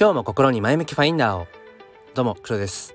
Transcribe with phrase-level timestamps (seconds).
[0.00, 1.46] 今日も心に前向きファインダーを。
[2.14, 2.94] どうも黒です。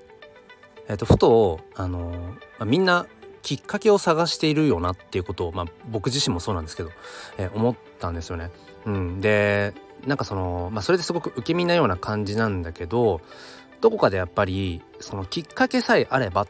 [0.88, 2.10] えっ、とふとあの
[2.58, 3.06] まあ、みんな
[3.42, 6.90] きっかけを探しているよなっていうことをまあ僕自身もそうなんですけど、
[7.38, 8.50] え思ったんですよね。
[8.86, 9.20] うん。
[9.20, 9.72] で
[10.04, 13.20] なんかそのまあそれですごく受け身なような感じなんだけど
[13.80, 16.48] どこかでやっぱりそのきっかけさえあればっ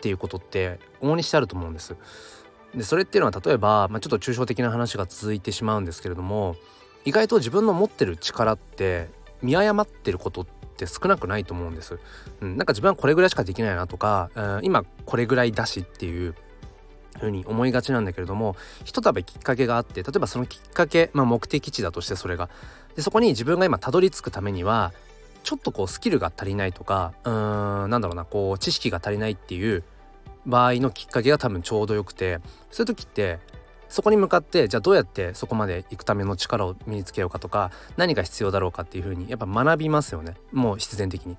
[0.00, 1.96] ていうことって往々にしてあると思うんです。
[2.74, 6.56] でそれっていうのは例えば、まあ、ちょっと抽象的な話が続いてしまうんですけれども
[7.04, 9.10] 意外と自分の持ってる力って
[9.42, 10.46] 見誤ってることっ
[10.76, 11.98] て少なくないと思うんです。
[12.40, 16.34] うん、なんか自分はこれぐらいしかできないなとか、うん、今これぐらいだしっていう
[17.18, 22.48] ふうに思いがちなんだけれどもひとたびきっかけがあって例えばそのきっかけ、まあ、目的地だとしてそれが
[22.96, 24.92] でそこに自分が今たどり着くためには
[25.42, 29.82] ちょっとこうスキルが足りないとかうーんなんだろうなこう知識が足りないっていう
[30.46, 33.38] 場合のきっかけが多分ちょうどよくてそういう時って
[33.92, 41.36] そこに向かってじゃあどうやってそこまで行くための力を身につけようかとか何が必要だろうかっていうふうにやっぱ学びますよねもう必然的に。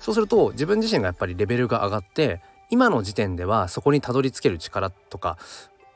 [0.00, 2.40] そうすると自分自身がやっぱりレベルが上がって
[2.70, 5.38] 今の時点ではそこにたどり着ける力とか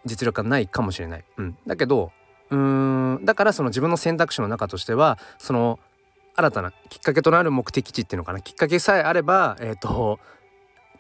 [0.05, 1.25] 実力がないかもしれない。
[1.39, 2.13] うん、だけど
[2.51, 5.81] うーんだからその自分の選択肢の中としてはその
[6.37, 10.21] 新たなきっかけとなる目的地っていうのかなきっかけさえあればえっ、ー、と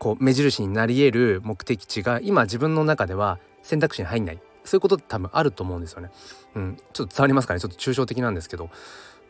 [0.01, 6.11] こう目印になり得る目的地が今自分の中では選択肢に入んないそういうことって多分あると思うんですよね。
[6.55, 7.61] うん、ちょっと伝わりますかね？
[7.61, 8.71] ちょっと抽象的なんですけど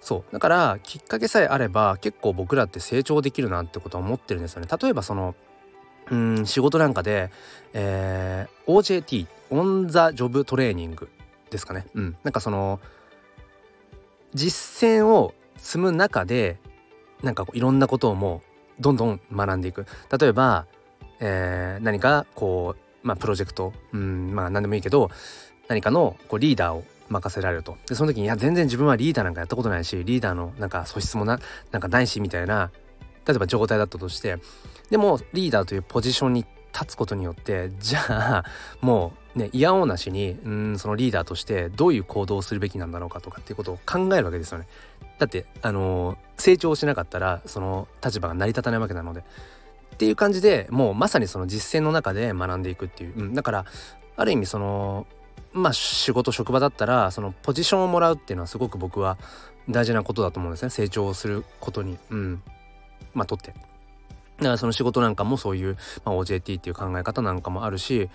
[0.01, 4.69] そうだからきっかけさえあれば結構僕らって成長できるなってことは思ってるんですよね。
[4.81, 5.34] 例えばその
[6.11, 7.31] うん仕事なんかで、
[7.73, 11.09] えー、OJT オン・ザ・ジョブ・トレーニング
[11.51, 11.87] ですかね。
[11.95, 12.81] うん、なんかその
[14.34, 16.59] 実践を積む中で
[17.23, 18.42] なんかこういろんなことをも
[18.79, 19.87] うどんどん学んでいく。
[20.17, 20.67] 例えば、
[21.19, 25.11] えー、何かこうまあ、プロジェクト、うん、まあ何でもいいけど
[25.69, 31.39] 何かのこうリーダーを任せられるとでその時にいや全然自分はリーダーなんかやったことないしリーダーのなんか素質もな
[31.71, 32.73] なんかないしみたいな
[33.25, 34.39] 例えば状態だったとして
[34.91, 38.45] でもリーダーというポジションに立つことによってじゃあ
[38.80, 44.67] もうね嫌おなしにうんそのリーダーとしてどういう行動をするべきなんだろうかとかっていうことを考えるわけですよね。
[45.19, 49.23] だってあのー、成長しなかったらその立場が成り立たないわけなので。
[49.95, 53.64] っていう感じでもうまさにその実践の中で学んでいくっていう、うん、だから
[54.17, 55.07] ある意味その
[55.52, 59.17] まあ仕事職場だったらそのポジションをもらうっていうのはすごく僕は
[59.69, 60.70] 大事なことだと思うんですね。
[60.70, 61.98] 成長することに。
[62.11, 62.42] うん。
[63.14, 63.52] まあとって。
[63.52, 63.55] だ
[64.42, 68.11] からその仕事なんかもそういう、まあ、OJT っていう考え方なんかもあるし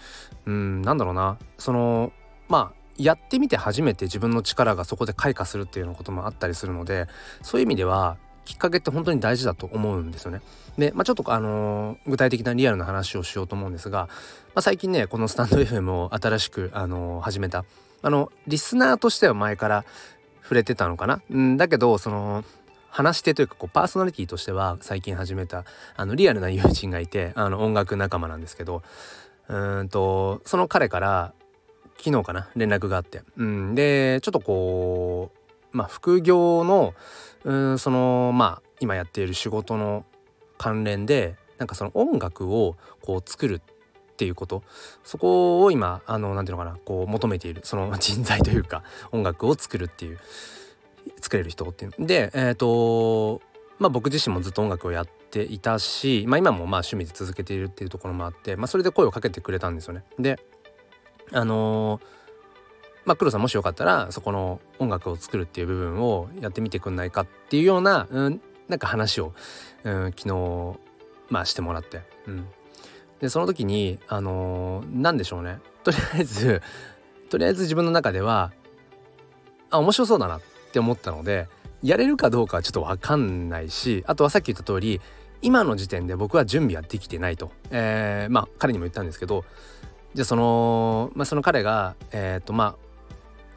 [0.46, 1.38] うんなんだろうな。
[1.58, 2.14] その
[2.48, 7.08] まあやってみて初めて自分の力がそこで開花するっていうようなこともあったりするので
[7.42, 10.42] そういう意味ではきっかけって本当に大事だと思うんですよね。
[10.78, 14.08] で、まあ、ちょっとあのー、具体的なリアルな話をしようと思うんですが、
[14.54, 17.66] まあ、最近ねこのスタンド FM を新しく、あのー、始めた。
[18.04, 19.86] あのリスナーとしては前から
[20.42, 22.44] 触れてたのかな、んだけどその
[22.90, 25.66] 話し手というかこうパーソナリティとしては最近始めた
[25.96, 28.84] あのリアルな友人がいてあの音楽仲間なんですけど
[29.48, 31.34] うんとその彼から
[31.98, 32.50] 昨日かな？
[32.56, 35.41] 連絡があって、うん、でちょっとこう
[35.72, 36.94] まあ副業の
[37.44, 40.06] うんそのまあ今やっている仕事の
[40.58, 44.64] 関連でなんかその音楽をこう作るっていうこと。
[45.04, 47.62] そこを今何て言うのかなこう求めている。
[47.64, 50.20] その人材というか音楽を作るっていう
[51.22, 51.94] 作れる人っていう。
[52.00, 53.42] でえっ、ー、と
[53.80, 60.04] まあ僕自身もずっと音楽をやっていたし、まあ、今もまあ趣味で続けているっていうところもあって、まあ、それで声をかけてくれたんですよね。
[60.20, 60.40] で
[61.32, 62.21] あのー
[63.06, 69.34] まあ、黒さんもしよかったらそこの音楽を作るっていう部分をやってみてくんないかっていうような、うん、なんか話を、
[69.84, 70.80] うん、昨日
[71.30, 72.48] まあしてもらって、うん、
[73.20, 75.60] でその時にあのー、何でしょうね。
[75.84, 76.62] とりあえず
[77.30, 78.52] とりあえず自分の中では
[79.72, 80.42] あ面白そうだなっ
[80.72, 81.48] て思ったので
[81.82, 85.02] やれるかどうかはちょっと分かんないしあとはさっき言った通り
[85.42, 89.44] 今の時点で僕は準備はできてないと、えー、まあ彼にも言ったんですけど
[90.14, 92.91] じゃあその,、まあ、その彼がえっ、ー、とまあ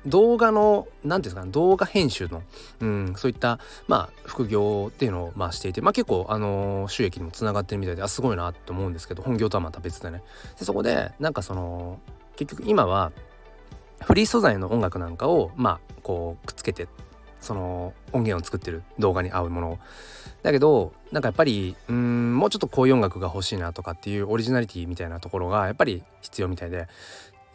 [0.06, 2.42] 動画の何ていうんですかね動画編集の、
[2.80, 3.58] うん、そういった
[3.88, 10.22] まあ副業っていうのをまあしていてまあ結構あのー、収益にもつながってるみたいであすごいなって思うんですけど本業とはまた別でね。
[10.58, 11.98] でそこでなんかその
[12.36, 13.12] 結局今は
[14.02, 16.88] フリー素材の音楽なんかをまあこうくっつけて
[17.40, 19.78] その音源を作ってる動画に合うものを。
[20.42, 26.88] だけどなんかやっぱりうんもうちょっとこういう音楽が欲しいなとかっていうオリジナリティみたいなところがやっぱり必要みたいで。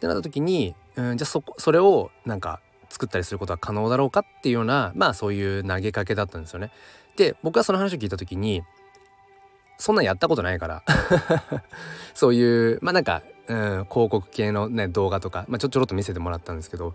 [0.00, 6.70] ってなった時に、うん、じゃあそこそれをなんか作ったりすることは可能だろうかっていうようなまあそういう投げかけだったんですよね。
[7.16, 8.62] で僕はその話を聞いた時に
[9.76, 10.82] そんなんやったことないから。
[12.14, 13.58] そういうまあなんか、うん、
[13.90, 16.94] 広告系のね動画とか、まあ、ちょちょろっと見せてもらったんですけど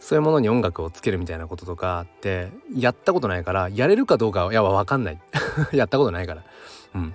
[0.00, 5.20] そういうものに音楽をつけるみたいなこととかってやったことないからやれるかどうかはいや分かんない。
[5.72, 6.42] やったことないから。
[6.94, 7.14] うん。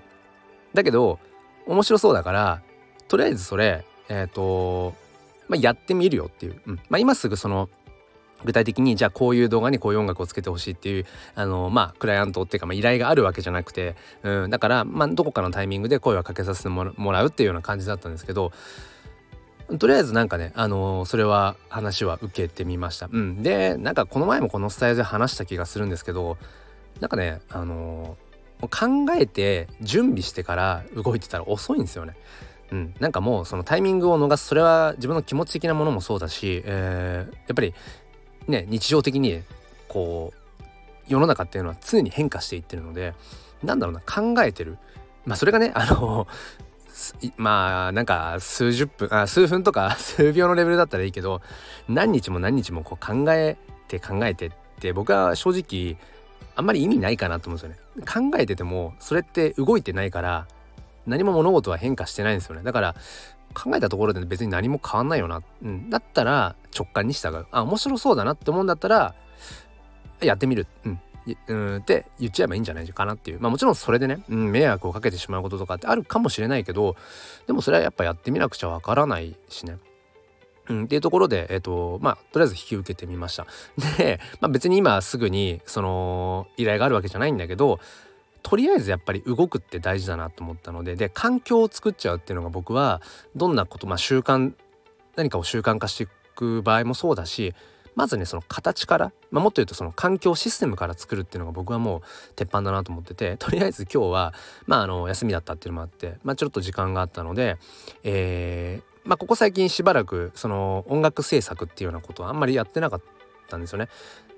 [0.75, 1.17] だけど
[1.65, 2.61] 面白そうだから
[3.07, 4.93] とりあえずそれえっ、ー、と
[5.53, 7.69] まあ、やってみるよっていう、うんまあ、今すぐその
[8.43, 11.05] 具体的にじゃあこういう動画にこういう音楽をつけてほしいっていう
[11.35, 18.51] あのまあクライアントっていうか、まあ、依頼があるわけじゃなくて、うん、だからまあどこかのタイミングで声をかけさせてもらうっていうような感じだったんですけど
[19.79, 23.07] とりあえずなんかねあの、それは話は受けてみました。
[23.09, 26.37] うん、でなんかこの前もこのスタイルで話した気がするんですけど
[26.99, 28.17] なんかねあの、
[28.61, 32.15] 考えて準備してから動いてたら遅いんですよね。
[32.71, 37.73] うん、なんかもうそのタイミングを逃すそれは自分の気持ち的なものもそうだし、えー、やっぱり
[38.47, 39.43] ね日常的に
[39.87, 40.63] こう
[41.07, 43.13] 世の中っていうのは常に変化していってるので
[43.63, 44.77] なんだろうな考えてる
[45.25, 46.27] まあそれがねあの
[47.37, 51.41] まあなんか数十分あ数分とか 数秒のレベルだったらいいけど
[51.87, 53.57] 何日も何日もこう考え
[53.87, 55.97] て考えてって僕は正直
[56.55, 58.31] あんまり意味ないかなと思うんですよね。
[58.31, 60.47] 考えててもそれって動いてないから
[61.05, 62.63] 何も物事は変化してないんですよね。
[62.63, 62.95] だから
[63.53, 65.41] 考えたところで別に何も変わんないよな。
[65.63, 67.45] うん、だったら直感に従う。
[67.51, 69.15] あ、面白そうだなって思うんだったら、
[70.21, 70.67] やってみる。
[70.85, 70.99] うん。
[71.47, 76.97] うんって言っちゃえばいいんじゃないかなっていうまあもちろんそれでね、うん、迷惑をかけてしまうこととかってあるかもしれないけど
[77.47, 79.77] でもそれはやっぱやってみなくちゃわからないしね
[80.69, 83.45] うん、っていうところで、えっ、ー、と、まあ、とりあえず引き受けてみました。
[83.97, 87.81] で、まあ、別に今すぐに、その、依頼があるわけじゃないんだけど、
[88.43, 93.01] とりあえずやっぱり動くって大事だなと思ったのでで環境を作っちゃうっていうのが僕は
[93.35, 94.53] どんなことまあ習慣
[95.15, 97.55] 何かを習慣化していく場合もそうだし
[97.95, 102.01] まずねその形から、まあ、もっと言うとその環境システムから作るっていうのが僕はもう
[102.35, 104.33] 鉄板だなと思っててとりあえず今日は
[104.65, 107.57] まああの休みだったっていうのもあって、まあ、ちょっと時間があったので、
[108.03, 113.01] えーまあ、ここ最近しばらくその音楽制作っていうようなことはあんまりやってなかっ
[113.49, 113.89] たんですよね。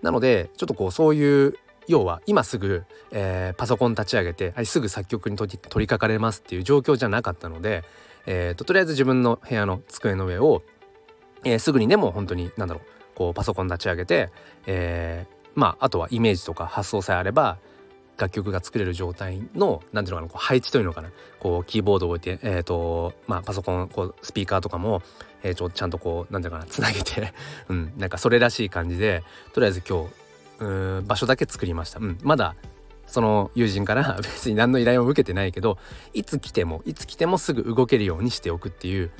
[0.01, 1.55] なのでちょっとこうそういう
[1.87, 7.83] 要は今すぐ、えー、パソコン立ち上げて、はい、すぐ作曲に取り取り掛かれますっていう状況じゃなかったので、
[8.25, 10.63] えーと、とりあえず自分の部屋の机の上を、
[11.43, 12.83] えー、すぐにでも本当に何だろう
[13.15, 14.29] こうパソコン立ち上げて、
[14.65, 17.57] えー、まああとはイメージとか発想さえあれば
[18.17, 21.09] 楽曲が作れる状態の何ていうのかなこう配置というのかな
[21.39, 25.01] こうキーボードを置いてえ、ー、とまあパソコンこうスピーカーとかも、
[25.43, 27.33] えー、ちょちゃんとこう何ていうのかなつなげて
[27.69, 29.23] うんなんかそれらしい感じで
[29.53, 30.24] とりあえず今日
[30.59, 32.55] うん場所だけ作りました、うん、まだ
[33.07, 35.77] その友人から 別に何の依頼も受けてないけど
[36.13, 39.11] いつ来てもいつ来てもすぐ動けるようにしておくっていう。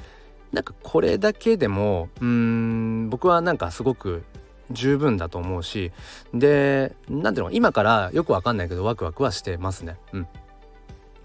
[0.52, 4.24] なんかこれだけでもうん僕はなんかすごく
[4.72, 5.92] 十分だと思うし
[6.34, 9.98] で何ていうの今からよくわかんないけどワクワクはしてますね。
[10.14, 10.28] うん。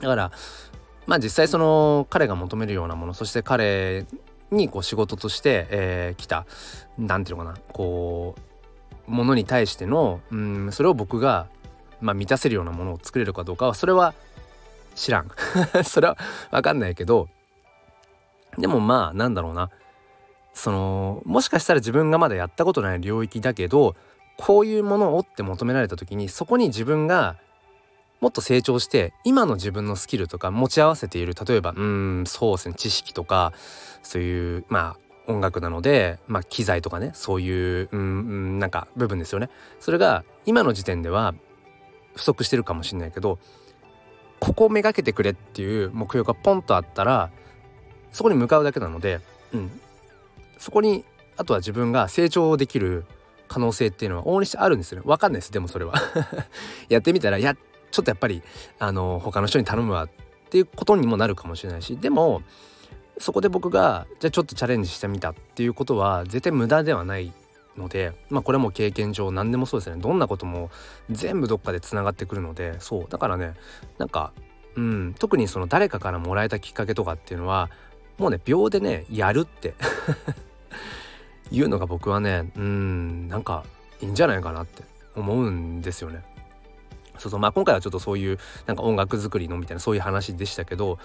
[0.00, 0.32] だから
[1.06, 4.06] まあ実際その彼が求めるようなものそして彼
[4.50, 6.46] にこう仕事として、えー、来た
[6.98, 8.40] 何ていうのかなこう
[9.10, 11.46] ものに対してのうんそれを僕が、
[12.00, 14.14] まあ、満たせるようなものを作れるかどうかはそれは
[14.94, 15.30] 知らん。
[15.84, 16.16] それは
[16.50, 17.28] 分かんないけど
[18.58, 19.70] でもまあなんだろうな。
[20.52, 23.94] そのもしかしたら自分がまだやったことない領域だけど
[24.36, 27.36] こういうものをって求められた時にそこに自分が
[28.20, 31.34] もっと成長して今の自分のスキルとか持ち合わせている。
[31.34, 32.74] 例えばうんそうですね。
[32.74, 33.52] 知識とか
[34.02, 39.50] そういうまあ音楽なので、まあ、機材とかねそういう、うん、なんか部分ですよね。
[39.78, 41.34] それが今の時点では
[42.14, 43.38] 不足してるかもしれないけど
[44.40, 47.30] ここをめがけてくれっていう目標がポンとあったら
[48.10, 49.20] そこに向かうだけなので、
[49.52, 49.70] うん、
[50.58, 51.04] そこに
[51.36, 53.04] あとは自分が成長できる
[53.48, 55.04] 可能性っていうのは大にしてあるんですよね。
[55.06, 55.94] 分かんないですでもそれは。
[56.88, 57.56] やってみたらいや
[57.90, 58.42] ちょっとやっぱり
[58.78, 60.08] あの他の人に頼むわっ
[60.50, 62.42] ていうことにもなるかもしれないしでも
[63.20, 67.32] そこで僕がじゃあちょっとチャレンジしてみたっていうことは絶対無駄ではない
[67.76, 70.00] のでまあこれも経験上何でもそうですね。
[70.00, 70.70] どんなことも
[71.10, 73.06] 全部どっかでつながってくるのでそう。
[73.08, 73.54] だからね
[73.98, 74.32] なんか
[74.74, 77.70] うん特にその誰かからもらえたきっかけとかっていうのは
[78.16, 79.74] もうね秒でねやるって
[81.52, 83.64] いうのが僕はねうんなんか
[84.00, 84.82] いいんじゃないかなって
[85.14, 86.24] 思うんですよね。
[87.18, 87.40] そうそう。
[87.40, 90.98] まあ今回はちょっとそういうなんか音楽作りのみたいなそういう話でしたけど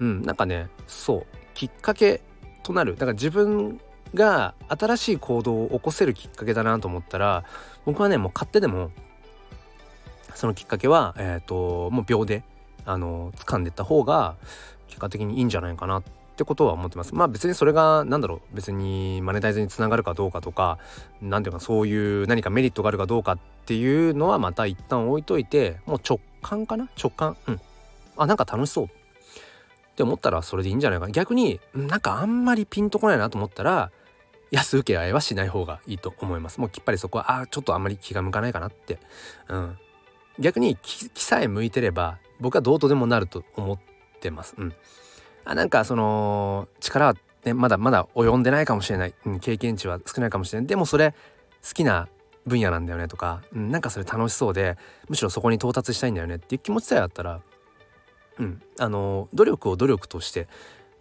[0.00, 1.41] うんなんかねそう。
[1.54, 2.22] きっかけ
[2.62, 2.94] となる。
[2.94, 3.80] だから自分
[4.14, 7.44] が新しい行動を起こせるきっかけだなと思ったら
[7.84, 8.90] 僕はねもう勝手でも
[10.34, 12.42] そのきっかけはえっ、ー、ともう秒で
[12.84, 14.36] あの掴んでった方が
[14.88, 16.02] 結果的にいいんじゃないかなっ
[16.36, 17.14] てことは思ってます。
[17.14, 20.78] まあ別にそれが何だろう別にマネタイズにつながるかどうかとか
[21.20, 26.88] 何ていうかそういう何かメリットがあるかどうかっていうのはまた一旦置いといてもう直感かな？
[27.02, 27.36] 直感。
[27.46, 27.60] うん。
[28.16, 28.88] あなんか楽しそう。
[29.92, 31.06] って思ったらそれでいいんじゃないか。
[31.06, 33.92] な逆になんかあんまりピンとこないなと思ったら
[34.50, 36.60] 安請け合いはしない方がいいと思います。
[36.60, 38.98] もうきっぱりそこはあちょっとあんまり気が向かないかなって。
[39.48, 39.78] うん。
[40.38, 43.78] 逆に気さえ向いてれば僕はどうとでもなると思っ
[44.20, 44.54] てます。
[44.56, 44.74] うん。
[45.44, 50.66] あなんかその力はねまだまだ及んでないかもしれない、うん、経験値は少ないかもしれない。
[50.66, 51.14] でもそれ
[51.62, 52.08] 好きな
[52.46, 54.76] 分野なんだよねとか、うん、なんかそれ楽しそうで
[55.08, 57.40] むしろそこに到達したいんだよねっていう気持ちさえあったら
[58.38, 58.62] うん。
[58.78, 60.48] あの努力を努力として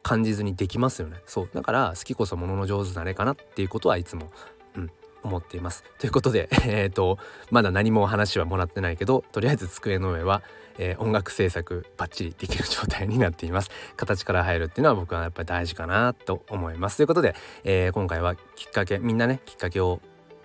[0.03, 1.17] 感じずにできますよね。
[1.25, 1.50] そう。
[1.53, 4.31] だから好きこそものの上手なれかなっていうことはいつも、
[4.75, 4.91] うん、
[5.23, 5.83] 思っています。
[6.00, 7.17] ということで えっ、ー、と
[7.50, 10.41] まだ何も話はもらってないけどとりあえず机の上は、
[10.77, 13.69] えー、音楽制作バッチリできる状態になっています。
[13.95, 16.97] 形から入るっていうのは僕はやっぱり大事かなと思います。
[16.97, 20.01] ということで、えー、今回はきっかけみんなねきっかけを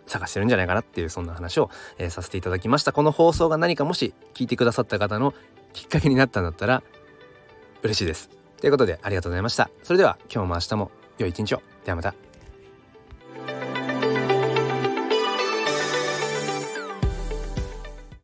[0.06, 2.92] 探してるんじゃないかなっていうそんな話を、えー、させていただきました。
[2.92, 5.34] この放送が何かもし聞いてくださった方の
[5.76, 6.82] きっかけになったんだったら
[7.82, 8.30] 嬉しいです。
[8.60, 9.70] ということでありがとうございました。
[9.82, 11.62] それでは今日も明日も良い一日を。
[11.84, 12.25] ではまた。